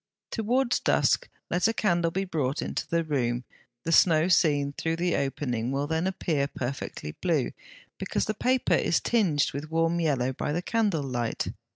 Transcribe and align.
Towards 0.31 0.79
dusk 0.79 1.29
let 1.51 1.67
a 1.67 1.73
candle 1.75 2.09
be 2.09 2.25
brought 2.25 2.63
into 2.63 2.87
the 2.87 3.03
room; 3.03 3.43
the 3.83 3.91
snow 3.91 4.29
seen 4.29 4.73
through 4.73 4.95
the 4.95 5.15
opening 5.15 5.69
will 5.71 5.85
then 5.85 6.07
appear 6.07 6.47
perfectly 6.47 7.11
blue, 7.11 7.51
because 7.99 8.25
the 8.25 8.33
paper 8.33 8.73
is 8.73 8.99
tinged 8.99 9.51
with 9.53 9.69
warm 9.69 9.99
yellow 9.99 10.33
by 10.33 10.53
the 10.53 10.63
candle 10.63 11.03
light. 11.03 11.49